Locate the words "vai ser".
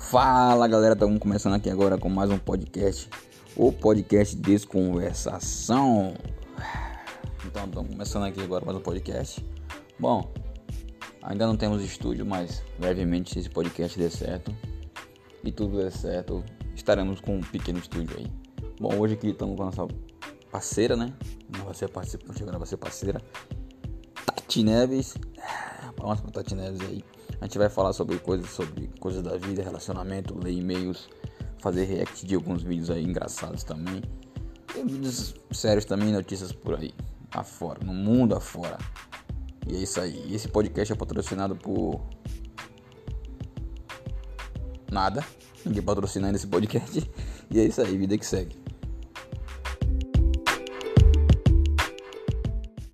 21.66-21.88, 22.58-22.78